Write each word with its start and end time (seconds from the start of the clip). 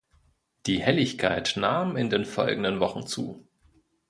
Die 0.65 0.81
Helligkeit 0.81 1.53
nahm 1.57 1.95
in 1.95 2.09
den 2.09 2.25
folgenden 2.25 2.79
Wochen 2.79 3.05
zu. 3.05 3.47